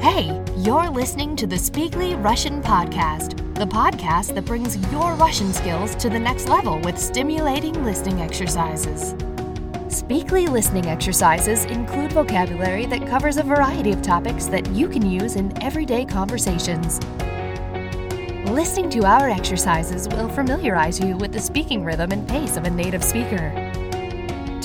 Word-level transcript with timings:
Hey, 0.00 0.42
you're 0.56 0.90
listening 0.90 1.36
to 1.36 1.46
the 1.46 1.56
Speakly 1.56 2.14
Russian 2.22 2.62
Podcast, 2.62 3.36
the 3.54 3.66
podcast 3.66 4.34
that 4.34 4.44
brings 4.44 4.76
your 4.92 5.14
Russian 5.14 5.52
skills 5.52 5.94
to 5.96 6.08
the 6.08 6.18
next 6.18 6.48
level 6.48 6.80
with 6.80 6.98
stimulating 6.98 7.84
listening 7.84 8.20
exercises. 8.20 9.14
Speakly 9.88 10.48
listening 10.48 10.86
exercises 10.86 11.64
include 11.64 12.12
vocabulary 12.12 12.86
that 12.86 13.06
covers 13.08 13.36
a 13.36 13.42
variety 13.42 13.92
of 13.92 14.02
topics 14.02 14.46
that 14.46 14.68
you 14.70 14.88
can 14.88 15.08
use 15.08 15.36
in 15.36 15.60
everyday 15.62 16.04
conversations. 16.04 17.00
Listening 18.50 18.90
to 18.90 19.04
our 19.04 19.28
exercises 19.28 20.08
will 20.08 20.28
familiarize 20.28 20.98
you 21.00 21.16
with 21.16 21.32
the 21.32 21.40
speaking 21.40 21.84
rhythm 21.84 22.12
and 22.12 22.26
pace 22.28 22.56
of 22.56 22.64
a 22.64 22.70
native 22.70 23.04
speaker. 23.04 23.67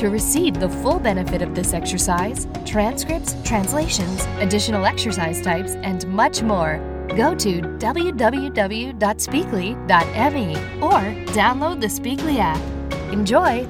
To 0.02 0.10
receive 0.10 0.60
the 0.60 0.68
full 0.68 1.00
benefit 1.00 1.42
of 1.42 1.54
this 1.54 1.74
exercise, 1.74 2.46
transcripts, 2.64 3.34
translations, 3.42 4.26
additional 4.38 4.86
exercise 4.86 5.40
types, 5.40 5.74
and 5.76 6.06
much 6.08 6.42
more, 6.42 6.78
go 7.16 7.34
to 7.34 7.60
www.speakly.me 7.60 10.56
or 10.80 11.00
download 11.32 11.80
the 11.80 11.88
Speakly 11.88 12.38
app. 12.38 12.60
Enjoy! 13.12 13.66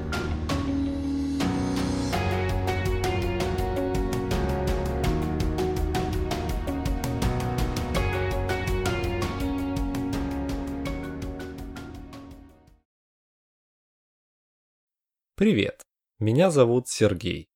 Привет, 15.39 15.83
Меня 16.18 16.50
зовут 16.50 16.88
Сергей. 16.88 17.50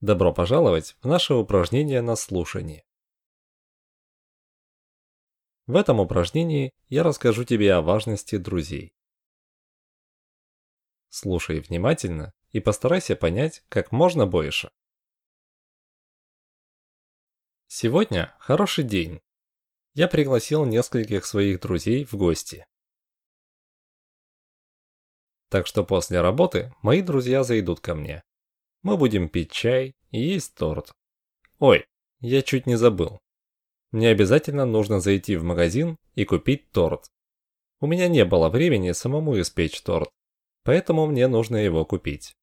Добро 0.00 0.32
пожаловать 0.34 0.96
в 1.00 1.06
наше 1.06 1.34
упражнение 1.34 2.02
на 2.02 2.16
слушание. 2.16 2.84
В 5.66 5.76
этом 5.76 6.00
упражнении 6.00 6.72
я 6.88 7.02
расскажу 7.02 7.44
тебе 7.44 7.72
о 7.72 7.80
важности 7.80 8.36
друзей. 8.36 8.92
Слушай 11.08 11.60
внимательно 11.60 12.34
и 12.50 12.60
постарайся 12.60 13.16
понять 13.16 13.64
как 13.68 13.90
можно 13.92 14.26
больше. 14.26 14.70
Сегодня 17.66 18.34
хороший 18.38 18.84
день. 18.84 19.22
Я 19.94 20.08
пригласил 20.08 20.66
нескольких 20.66 21.24
своих 21.24 21.60
друзей 21.60 22.04
в 22.04 22.14
гости. 22.14 22.66
Так 25.54 25.68
что 25.68 25.84
после 25.84 26.20
работы 26.20 26.74
мои 26.82 27.00
друзья 27.00 27.44
зайдут 27.44 27.78
ко 27.78 27.94
мне. 27.94 28.24
Мы 28.82 28.96
будем 28.96 29.28
пить 29.28 29.52
чай 29.52 29.94
и 30.10 30.20
есть 30.20 30.56
торт. 30.56 30.92
Ой, 31.60 31.86
я 32.18 32.42
чуть 32.42 32.66
не 32.66 32.74
забыл. 32.74 33.20
Мне 33.92 34.08
обязательно 34.08 34.66
нужно 34.66 34.98
зайти 34.98 35.36
в 35.36 35.44
магазин 35.44 35.96
и 36.16 36.24
купить 36.24 36.72
торт. 36.72 37.06
У 37.78 37.86
меня 37.86 38.08
не 38.08 38.24
было 38.24 38.48
времени 38.48 38.90
самому 38.90 39.40
испечь 39.40 39.80
торт, 39.82 40.10
поэтому 40.64 41.06
мне 41.06 41.28
нужно 41.28 41.58
его 41.58 41.84
купить. 41.84 42.34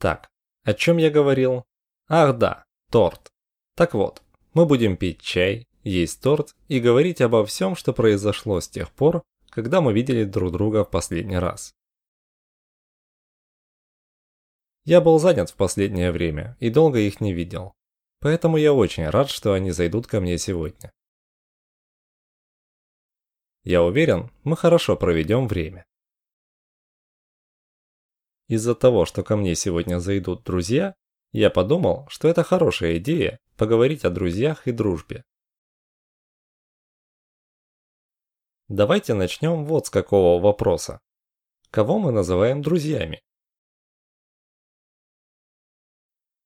Так, 0.00 0.28
о 0.64 0.74
чем 0.74 0.96
я 0.96 1.10
говорил? 1.10 1.64
Ах 2.08 2.36
да, 2.38 2.64
торт. 2.90 3.30
Так 3.76 3.94
вот, 3.94 4.20
мы 4.52 4.66
будем 4.66 4.96
пить 4.96 5.22
чай, 5.22 5.68
есть 5.84 6.20
торт 6.20 6.56
и 6.66 6.80
говорить 6.80 7.20
обо 7.20 7.46
всем, 7.46 7.76
что 7.76 7.92
произошло 7.92 8.60
с 8.60 8.68
тех 8.68 8.90
пор, 8.90 9.22
когда 9.56 9.80
мы 9.80 9.94
видели 9.94 10.24
друг 10.24 10.52
друга 10.52 10.84
в 10.84 10.90
последний 10.90 11.38
раз. 11.38 11.74
Я 14.84 15.00
был 15.00 15.18
занят 15.18 15.48
в 15.48 15.56
последнее 15.56 16.12
время 16.12 16.58
и 16.60 16.68
долго 16.68 16.98
их 16.98 17.22
не 17.22 17.32
видел, 17.32 17.72
поэтому 18.20 18.58
я 18.58 18.74
очень 18.74 19.08
рад, 19.08 19.30
что 19.30 19.54
они 19.54 19.70
зайдут 19.70 20.06
ко 20.06 20.20
мне 20.20 20.36
сегодня. 20.36 20.92
Я 23.64 23.82
уверен, 23.82 24.30
мы 24.44 24.58
хорошо 24.58 24.94
проведем 24.94 25.48
время. 25.48 25.86
Из-за 28.48 28.74
того, 28.74 29.06
что 29.06 29.24
ко 29.24 29.36
мне 29.36 29.54
сегодня 29.54 30.00
зайдут 30.00 30.44
друзья, 30.44 30.94
я 31.32 31.48
подумал, 31.48 32.06
что 32.10 32.28
это 32.28 32.44
хорошая 32.44 32.98
идея 32.98 33.40
поговорить 33.56 34.04
о 34.04 34.10
друзьях 34.10 34.68
и 34.68 34.72
дружбе. 34.72 35.24
Давайте 38.68 39.14
начнем 39.14 39.64
вот 39.64 39.86
с 39.86 39.90
какого 39.90 40.42
вопроса. 40.42 41.00
Кого 41.70 42.00
мы 42.00 42.10
называем 42.10 42.62
друзьями? 42.62 43.22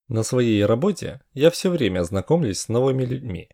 На 0.08 0.22
своей 0.22 0.62
работе 0.66 1.22
я 1.32 1.50
все 1.50 1.70
время 1.70 2.02
знакомлюсь 2.02 2.60
с 2.60 2.68
новыми 2.68 3.04
людьми. 3.04 3.48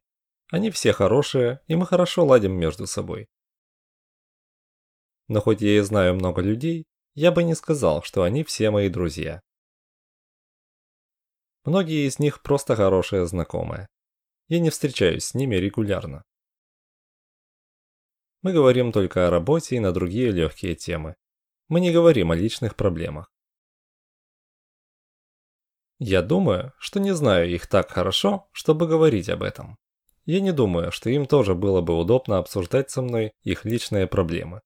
Они 0.50 0.72
все 0.72 0.92
хорошие, 0.92 1.60
и 1.68 1.76
мы 1.76 1.86
хорошо 1.86 2.24
ладим 2.24 2.54
между 2.54 2.88
собой. 2.88 3.28
Но 5.28 5.40
хоть 5.40 5.60
я 5.60 5.76
и 5.76 5.80
знаю 5.80 6.14
много 6.14 6.42
людей, 6.42 6.86
я 7.14 7.30
бы 7.30 7.44
не 7.44 7.54
сказал, 7.54 8.02
что 8.02 8.24
они 8.24 8.42
все 8.42 8.70
мои 8.70 8.88
друзья. 8.88 9.40
Многие 11.64 12.06
из 12.08 12.18
них 12.18 12.42
просто 12.42 12.74
хорошие 12.74 13.26
знакомые. 13.26 13.86
Я 14.48 14.58
не 14.58 14.70
встречаюсь 14.70 15.24
с 15.24 15.34
ними 15.34 15.54
регулярно. 15.56 16.24
Мы 18.46 18.52
говорим 18.52 18.92
только 18.92 19.26
о 19.26 19.30
работе 19.30 19.74
и 19.74 19.80
на 19.80 19.90
другие 19.90 20.30
легкие 20.30 20.76
темы. 20.76 21.16
Мы 21.66 21.80
не 21.80 21.90
говорим 21.90 22.30
о 22.30 22.36
личных 22.36 22.76
проблемах. 22.76 23.28
Я 25.98 26.22
думаю, 26.22 26.72
что 26.78 27.00
не 27.00 27.12
знаю 27.12 27.50
их 27.50 27.66
так 27.66 27.90
хорошо, 27.90 28.48
чтобы 28.52 28.86
говорить 28.86 29.28
об 29.30 29.42
этом. 29.42 29.76
Я 30.26 30.40
не 30.40 30.52
думаю, 30.52 30.92
что 30.92 31.10
им 31.10 31.26
тоже 31.26 31.56
было 31.56 31.80
бы 31.80 31.98
удобно 31.98 32.38
обсуждать 32.38 32.88
со 32.88 33.02
мной 33.02 33.32
их 33.42 33.64
личные 33.64 34.06
проблемы. 34.06 34.60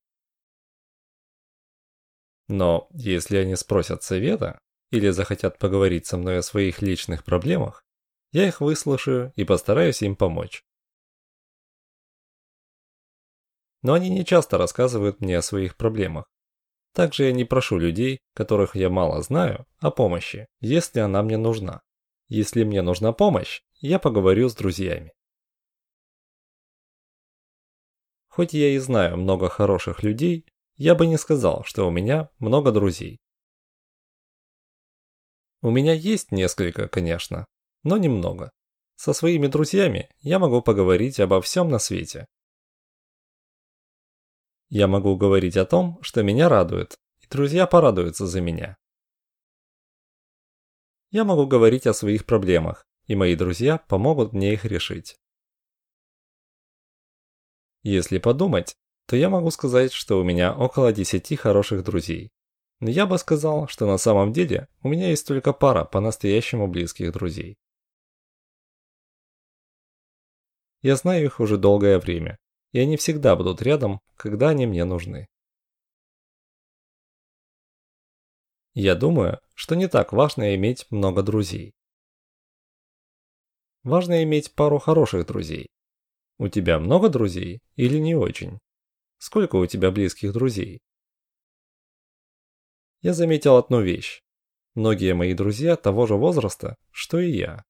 Но 2.47 2.87
если 2.91 3.37
они 3.37 3.55
спросят 3.55 4.03
совета 4.03 4.59
или 4.91 5.09
захотят 5.09 5.57
поговорить 5.57 6.05
со 6.05 6.17
мной 6.17 6.37
о 6.37 6.43
своих 6.43 6.83
личных 6.83 7.23
проблемах, 7.23 7.83
я 8.31 8.47
их 8.47 8.61
выслушаю 8.61 9.33
и 9.35 9.43
постараюсь 9.43 10.03
им 10.03 10.15
помочь. 10.15 10.63
Но 13.81 13.93
они 13.93 14.09
не 14.09 14.25
часто 14.25 14.57
рассказывают 14.57 15.21
мне 15.21 15.37
о 15.37 15.41
своих 15.41 15.75
проблемах. 15.75 16.25
Также 16.93 17.25
я 17.25 17.31
не 17.31 17.45
прошу 17.45 17.77
людей, 17.77 18.19
которых 18.33 18.75
я 18.75 18.89
мало 18.89 19.21
знаю, 19.21 19.65
о 19.79 19.91
помощи, 19.91 20.47
если 20.59 20.99
она 20.99 21.23
мне 21.23 21.37
нужна. 21.37 21.81
Если 22.27 22.63
мне 22.63 22.81
нужна 22.81 23.13
помощь, 23.13 23.61
я 23.79 23.99
поговорю 23.99 24.49
с 24.49 24.55
друзьями. 24.55 25.13
Хоть 28.27 28.53
я 28.53 28.69
и 28.69 28.77
знаю 28.77 29.17
много 29.17 29.49
хороших 29.49 30.03
людей, 30.03 30.45
я 30.75 30.95
бы 30.95 31.05
не 31.05 31.17
сказал, 31.17 31.63
что 31.65 31.87
у 31.87 31.91
меня 31.91 32.29
много 32.39 32.71
друзей. 32.71 33.19
У 35.61 35.69
меня 35.69 35.93
есть 35.93 36.31
несколько, 36.31 36.87
конечно, 36.87 37.45
но 37.83 37.97
немного. 37.97 38.51
Со 38.95 39.13
своими 39.13 39.47
друзьями 39.47 40.09
я 40.19 40.39
могу 40.39 40.61
поговорить 40.61 41.19
обо 41.19 41.41
всем 41.41 41.69
на 41.69 41.79
свете, 41.79 42.25
я 44.71 44.87
могу 44.87 45.17
говорить 45.17 45.57
о 45.57 45.65
том, 45.65 46.01
что 46.01 46.23
меня 46.23 46.47
радует, 46.47 46.97
и 47.19 47.27
друзья 47.27 47.67
порадуются 47.67 48.25
за 48.25 48.39
меня. 48.39 48.77
Я 51.11 51.25
могу 51.25 51.45
говорить 51.45 51.85
о 51.87 51.93
своих 51.93 52.25
проблемах, 52.25 52.87
и 53.05 53.15
мои 53.15 53.35
друзья 53.35 53.79
помогут 53.79 54.31
мне 54.31 54.53
их 54.53 54.63
решить. 54.63 55.17
Если 57.83 58.17
подумать, 58.17 58.77
то 59.07 59.17
я 59.17 59.29
могу 59.29 59.51
сказать, 59.51 59.91
что 59.91 60.17
у 60.21 60.23
меня 60.23 60.55
около 60.55 60.93
10 60.93 61.37
хороших 61.37 61.83
друзей. 61.83 62.31
Но 62.79 62.89
я 62.89 63.05
бы 63.05 63.17
сказал, 63.17 63.67
что 63.67 63.85
на 63.85 63.97
самом 63.97 64.31
деле 64.31 64.69
у 64.81 64.87
меня 64.87 65.09
есть 65.09 65.27
только 65.27 65.51
пара 65.51 65.83
по-настоящему 65.83 66.69
близких 66.69 67.11
друзей. 67.11 67.57
Я 70.81 70.95
знаю 70.95 71.25
их 71.25 71.41
уже 71.41 71.57
долгое 71.57 71.99
время, 71.99 72.39
и 72.71 72.79
они 72.79 72.97
всегда 72.97 73.35
будут 73.35 73.61
рядом, 73.61 73.99
когда 74.15 74.49
они 74.49 74.65
мне 74.65 74.85
нужны. 74.85 75.27
Я 78.73 78.95
думаю, 78.95 79.39
что 79.53 79.75
не 79.75 79.87
так 79.87 80.13
важно 80.13 80.55
иметь 80.55 80.89
много 80.89 81.23
друзей. 81.23 81.73
Важно 83.83 84.23
иметь 84.23 84.53
пару 84.55 84.79
хороших 84.79 85.25
друзей. 85.25 85.67
У 86.37 86.47
тебя 86.47 86.79
много 86.79 87.09
друзей 87.09 87.59
или 87.75 87.97
не 87.97 88.15
очень? 88.15 88.59
Сколько 89.17 89.57
у 89.57 89.65
тебя 89.65 89.91
близких 89.91 90.31
друзей? 90.31 90.79
Я 93.01 93.13
заметил 93.13 93.57
одну 93.57 93.81
вещь. 93.81 94.21
Многие 94.73 95.13
мои 95.13 95.33
друзья 95.33 95.75
того 95.75 96.05
же 96.07 96.15
возраста, 96.15 96.77
что 96.91 97.19
и 97.19 97.31
я. 97.31 97.63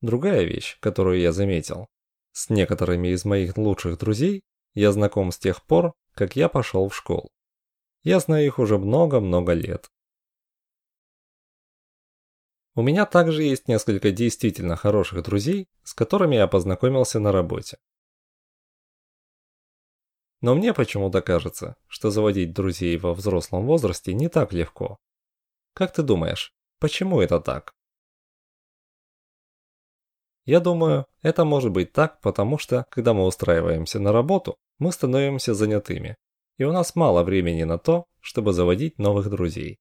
Другая 0.00 0.44
вещь, 0.44 0.76
которую 0.80 1.20
я 1.20 1.32
заметил, 1.32 1.86
с 2.36 2.50
некоторыми 2.50 3.08
из 3.08 3.24
моих 3.24 3.56
лучших 3.56 3.96
друзей 3.96 4.42
я 4.74 4.92
знаком 4.92 5.32
с 5.32 5.38
тех 5.38 5.64
пор, 5.64 5.94
как 6.12 6.36
я 6.36 6.50
пошел 6.50 6.86
в 6.86 6.94
школу. 6.94 7.30
Я 8.02 8.20
знаю 8.20 8.44
их 8.44 8.58
уже 8.58 8.76
много-много 8.76 9.54
лет. 9.54 9.90
У 12.74 12.82
меня 12.82 13.06
также 13.06 13.42
есть 13.42 13.68
несколько 13.68 14.10
действительно 14.10 14.76
хороших 14.76 15.22
друзей, 15.22 15.66
с 15.82 15.94
которыми 15.94 16.36
я 16.36 16.46
познакомился 16.46 17.20
на 17.20 17.32
работе. 17.32 17.78
Но 20.42 20.54
мне 20.54 20.74
почему-то 20.74 21.22
кажется, 21.22 21.76
что 21.86 22.10
заводить 22.10 22.52
друзей 22.52 22.98
во 22.98 23.14
взрослом 23.14 23.64
возрасте 23.64 24.12
не 24.12 24.28
так 24.28 24.52
легко. 24.52 24.98
Как 25.72 25.94
ты 25.94 26.02
думаешь, 26.02 26.52
почему 26.80 27.22
это 27.22 27.40
так? 27.40 27.75
Я 30.46 30.60
думаю, 30.60 31.06
это 31.22 31.44
может 31.44 31.72
быть 31.72 31.92
так, 31.92 32.20
потому 32.20 32.56
что, 32.56 32.86
когда 32.90 33.12
мы 33.14 33.26
устраиваемся 33.26 33.98
на 33.98 34.12
работу, 34.12 34.56
мы 34.78 34.92
становимся 34.92 35.54
занятыми, 35.54 36.16
и 36.56 36.62
у 36.62 36.72
нас 36.72 36.94
мало 36.94 37.24
времени 37.24 37.64
на 37.64 37.78
то, 37.78 38.06
чтобы 38.20 38.52
заводить 38.52 38.98
новых 38.98 39.28
друзей. 39.28 39.80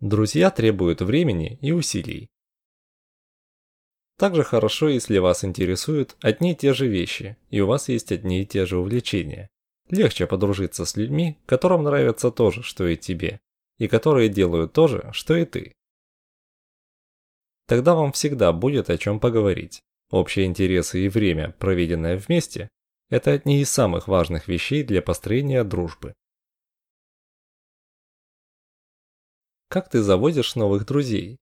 Друзья 0.00 0.50
требуют 0.50 1.00
времени 1.00 1.58
и 1.62 1.72
усилий. 1.72 2.28
Также 4.18 4.44
хорошо, 4.44 4.88
если 4.88 5.16
вас 5.16 5.42
интересуют 5.42 6.14
одни 6.20 6.52
и 6.52 6.56
те 6.56 6.74
же 6.74 6.88
вещи, 6.88 7.38
и 7.48 7.60
у 7.60 7.66
вас 7.66 7.88
есть 7.88 8.12
одни 8.12 8.42
и 8.42 8.46
те 8.46 8.66
же 8.66 8.76
увлечения. 8.76 9.48
Легче 9.88 10.26
подружиться 10.26 10.84
с 10.84 10.94
людьми, 10.94 11.38
которым 11.46 11.84
нравится 11.84 12.30
то 12.30 12.50
же, 12.50 12.62
что 12.62 12.86
и 12.86 12.96
тебе, 12.96 13.40
и 13.78 13.88
которые 13.88 14.28
делают 14.28 14.74
то 14.74 14.88
же, 14.88 15.08
что 15.14 15.34
и 15.36 15.46
ты. 15.46 15.77
Тогда 17.68 17.94
вам 17.94 18.12
всегда 18.12 18.50
будет 18.54 18.88
о 18.88 18.96
чем 18.96 19.20
поговорить. 19.20 19.82
Общие 20.10 20.46
интересы 20.46 21.04
и 21.04 21.08
время, 21.10 21.52
проведенное 21.58 22.16
вместе, 22.16 22.70
это 23.10 23.30
одни 23.30 23.60
из 23.60 23.70
самых 23.70 24.08
важных 24.08 24.48
вещей 24.48 24.82
для 24.82 25.02
построения 25.02 25.62
дружбы. 25.64 26.14
Как 29.68 29.90
ты 29.90 30.00
заводишь 30.00 30.54
новых 30.54 30.86
друзей? 30.86 31.36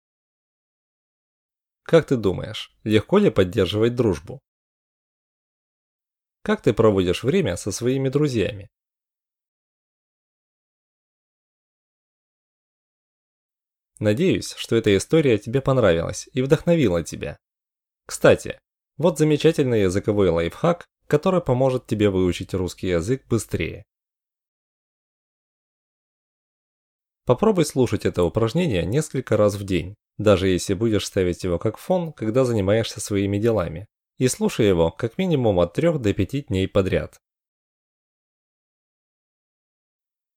Как 1.85 2.09
ты 2.09 2.17
думаешь, 2.17 2.77
легко 2.83 3.19
ли 3.19 3.31
поддерживать 3.31 3.95
дружбу? 3.95 4.41
Как 6.43 6.61
ты 6.61 6.75
проводишь 6.75 7.23
время 7.23 7.55
со 7.57 7.71
своими 7.71 8.09
друзьями? 8.09 8.69
Надеюсь, 13.99 14.53
что 14.55 14.77
эта 14.77 14.97
история 14.97 15.39
тебе 15.39 15.61
понравилась 15.61 16.29
и 16.33 16.43
вдохновила 16.43 17.03
тебя. 17.03 17.39
Кстати, 18.07 18.59
вот 18.99 19.19
замечательный 19.19 19.83
языковой 19.83 20.29
лайфхак, 20.29 20.85
который 21.07 21.41
поможет 21.41 21.87
тебе 21.87 22.11
выучить 22.11 22.55
русский 22.55 22.89
язык 22.89 23.27
быстрее. 23.29 23.85
Попробуй 27.25 27.65
слушать 27.65 28.07
это 28.07 28.23
упражнение 28.23 28.85
несколько 28.85 29.37
раз 29.37 29.55
в 29.55 29.65
день, 29.65 29.95
даже 30.17 30.49
если 30.49 30.75
будешь 30.75 31.07
ставить 31.07 31.43
его 31.43 31.59
как 31.59 31.77
фон, 31.77 32.13
когда 32.13 32.45
занимаешься 32.45 33.01
своими 33.01 33.39
делами, 33.39 33.87
и 34.19 34.29
слушай 34.29 34.69
его 34.69 34.91
как 34.91 35.19
минимум 35.19 35.59
от 35.59 35.75
3 35.75 35.99
до 35.99 36.15
5 36.15 36.47
дней 36.47 36.69
подряд. 36.69 37.19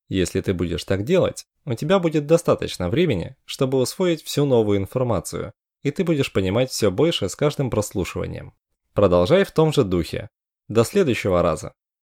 Если 0.10 0.42
ты 0.42 0.54
будешь 0.54 0.84
так 0.84 1.06
делать, 1.06 1.46
у 1.66 1.76
тебя 1.76 2.00
будет 2.00 2.26
достаточно 2.26 2.90
времени, 2.90 3.36
чтобы 3.46 3.80
усвоить 3.80 4.24
всю 4.24 4.46
новую 4.46 4.80
информацию, 4.80 5.54
и 5.84 5.92
ты 5.92 6.04
будешь 6.04 6.34
понимать 6.34 6.72
все 6.72 6.92
больше 6.92 7.30
с 7.30 7.36
каждым 7.36 7.70
прослушиванием. 7.70 8.54
Продолжай 8.94 9.44
в 9.46 9.52
том 9.52 9.72
же 9.72 9.84
духе. 9.84 10.30
До 10.68 10.84
следующего 10.84 11.42
раза! 11.42 11.74